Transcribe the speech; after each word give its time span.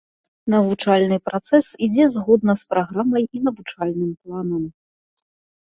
Навучальны 0.53 1.17
працэс 1.31 1.67
ідзе 1.89 2.07
згодна 2.17 2.57
з 2.63 2.73
праграмай 2.73 3.23
і 3.39 3.45
навучальным 3.47 4.11
планам. 4.21 4.69